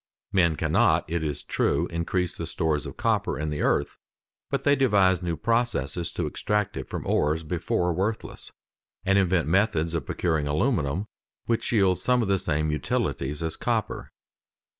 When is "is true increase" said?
1.23-2.35